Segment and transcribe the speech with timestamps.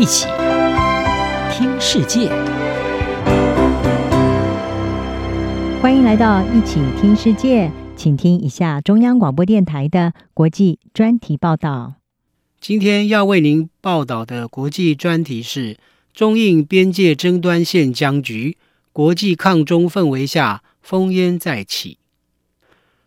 [0.00, 0.24] 一起
[1.52, 2.30] 听世界，
[5.82, 11.96] 欢迎来到一起听世界，请听一下中央广播电台的国际专题报道。
[12.58, 15.76] 今天要为您报道的国际专题是
[16.14, 18.56] 中印边界争端现僵局，
[18.94, 21.98] 国际抗中氛围下烽烟再起。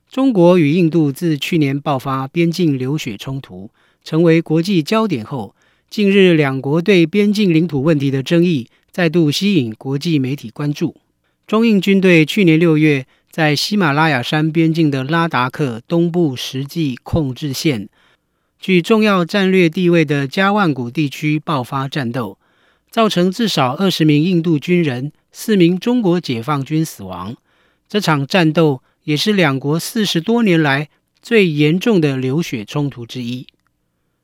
[0.07, 3.71] 中国与印度自去年爆发边境流血冲突，
[4.04, 5.55] 成为国际焦点后，
[5.94, 10.96] 近日两国对边境领土问题的争议再度吸引国际媒体关注。
[11.46, 17.88] 中印军队去年六月在喜马拉雅山边境的拉达克东部实际控制线，
[18.60, 22.40] 具重要战略地位的加万古地区爆发战斗，
[22.90, 27.38] 造成至少二十名印度军人、四名中国解放军死亡。
[27.88, 30.90] 这场战斗，也是两国四十多年来
[31.22, 33.46] 最严重的流血冲突之一。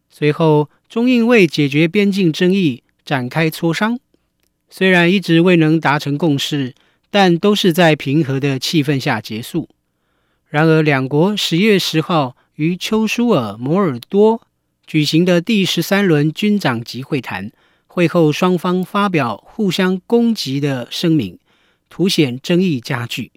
[0.09, 4.00] 随后，中印为解决边境争议展开磋商，
[4.70, 6.73] 虽然一直未能达成共识，
[7.09, 9.70] 但都是在平和的气氛下结束。
[10.48, 14.42] 然而，两国十月十号于丘苏尔摩尔多
[14.86, 17.52] 举行的第十三轮军长级会谈，
[17.86, 21.38] 会后双方发表互相攻击的声明，
[21.88, 23.31] 凸显争议加剧。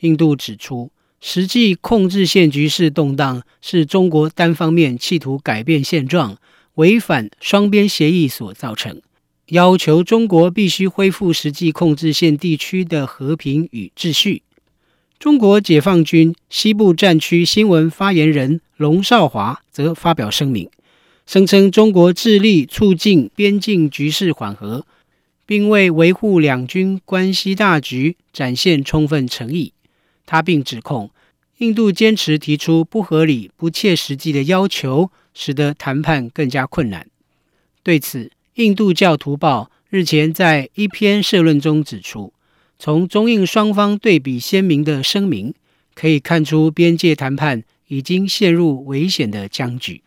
[0.00, 6.36] 印度指出，实际控制线局势动荡是中国单方面企图改变现状、
[6.74, 9.00] 违反双边协议所造成，
[9.46, 14.42] 要求中国必须恢复实际控制线地区的和平与秩序。
[15.18, 20.68] 中国解放军西部战区新闻发言人龙少华则发表声明，
[21.26, 24.84] 声称中国致力促进边境局势缓和，
[25.46, 29.72] 并为维护两军关系大局展现充分诚意。
[30.26, 31.10] 他并指控
[31.58, 37.06] 印度坚持提出不合理、不切实际的要求，使得谈判更加困难。
[37.82, 42.34] 对此，印度教徒报日前在一篇社论中指出，
[42.78, 45.54] 从中印双方对比鲜明的声明
[45.94, 50.02] 可以看出，边界谈判已经陷入危险的僵局。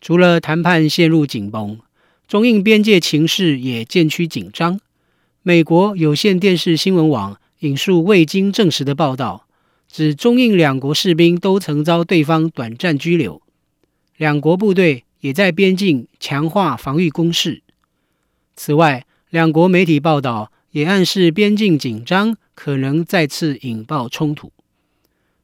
[0.00, 1.80] 除了谈判陷入紧绷，
[2.28, 4.78] 中印边界情势也渐趋紧张。
[5.42, 9.45] 美国有线电视新闻网引述未经证实的报道。
[9.90, 13.40] 指中印两国士兵都曾遭对方短暂拘留，
[14.16, 17.62] 两国部队也在边境强化防御工事。
[18.54, 24.52] 此外，两国媒体报道也暗示边境紧张可能再次引爆冲突。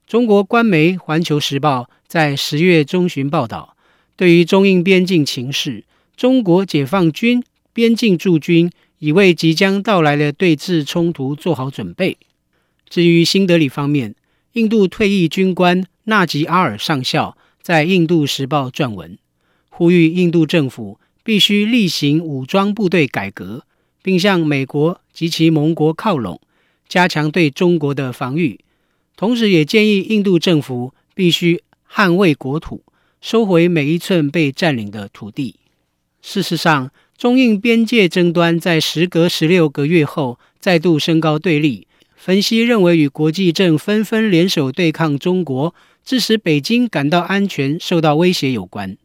[0.06, 3.76] 中国官媒《环球时报》在十月中旬报道，
[4.16, 7.42] 对于中印边境情势，中国解放军
[7.72, 12.18] 边境驻军已为即将到来的对峙冲突做好准备。
[12.88, 14.14] 至于新德里方面，
[14.54, 19.16] 印度退役军官纳吉阿尔上校在《印度时报》撰文，
[19.70, 23.64] 呼吁印度政府必须厉行武装部队改革，
[24.02, 26.38] 并向美国及其盟国靠拢，
[26.86, 28.60] 加强对中国的防御。
[29.16, 32.82] 同时，也建议印度政府必须捍卫国土，
[33.22, 35.56] 收回每一寸被占领的土地。
[36.20, 41.86] 事实上，中印边界争端在时隔十六个月后再度升高对立。
[42.24, 45.74] 分析认为，与国际正纷纷联手对抗中国，
[46.04, 48.96] 致使北京感到安全受到威胁有关。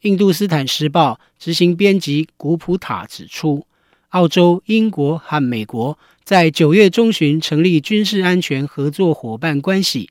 [0.00, 3.66] 印度斯坦时报执行编辑古普塔指出，
[4.08, 10.08] 澳洲、英国和美国在九月中旬成立军事安全合作伙伴关系，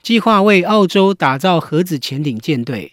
[0.00, 2.92] 计划为澳洲打造核子潜艇舰队。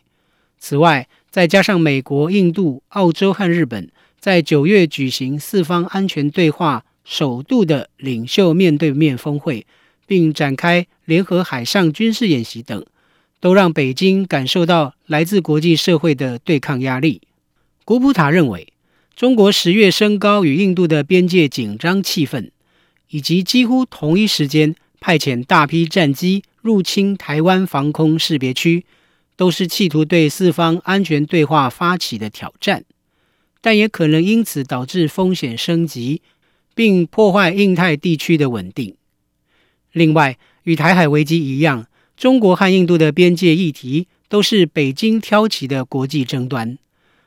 [0.58, 6.84] 此外，再加上美国、印度、澳洲和日本在九月举行四方安全对话。
[7.10, 9.66] 首度的领袖面对面峰会，
[10.06, 12.86] 并展开联合海上军事演习等，
[13.40, 17.22] 都让北京感受到来自国际社会的对抗压力。
[17.86, 18.74] 古普塔认为，
[19.16, 22.50] 中国十月升高与印度的边界紧张气氛，
[23.10, 28.86] 以及几乎同一时间派遣大批战机入侵台湾防空识别区，
[29.38, 32.84] 都是企图对四方安全对话发起的挑战，
[33.62, 36.22] 但也可能因此导致风险升级。
[36.78, 38.94] 并破坏印太地区的稳定。
[39.94, 46.78] 另外，与台海危机一样，中国和印度的边界议题都是北京挑起的国际争端。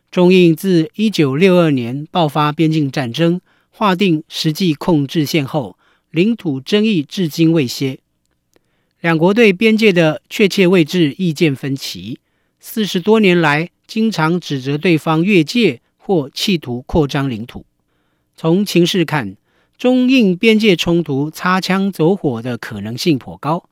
[0.08, 5.76] 中印自一九六二年爆发边境战争，划定实际控制线后，
[6.12, 7.98] 领土争议至今未歇。
[9.00, 12.20] 两国对边界的确切位置意见分歧，
[12.60, 17.66] 四十多年来经常指责对方越界或企图扩张领土。
[18.36, 19.36] 从情势看，
[19.80, 23.64] 中印边界冲突擦枪走火的可能性颇高。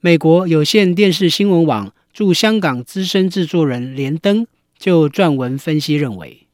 [0.00, 6.48] 美国有线电视新闻网驻香港资深制作人连登就撰文分析认为，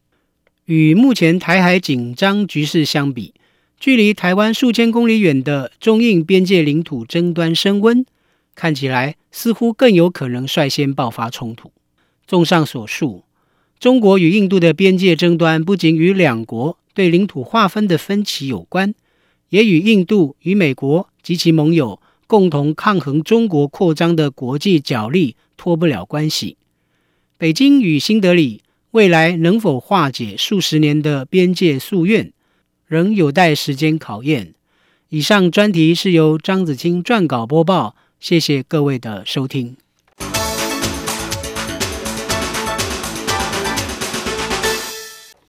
[0.66, 3.32] 与目前台海紧张局势相比，
[3.80, 8.04] 距离台湾数千公里远的中印边界领土争端升温，
[8.54, 11.72] 看起来似乎更有可能率先爆发冲突。
[12.26, 13.24] 综上所述，
[13.80, 18.94] 中国与印度的边界争端不仅与两国对领土划分的分歧有关，
[19.50, 26.56] 也与印度与美国及其盟友共同抗衡中国扩张的国际角力脱不了关系。
[27.36, 28.62] 北京与新德里
[28.92, 32.32] 未来能否化解数十年的边界夙愿，
[32.86, 34.54] 仍有待时间考验。
[35.08, 39.76] 以上专题是由张子清撰稿播报，谢谢各位的收听。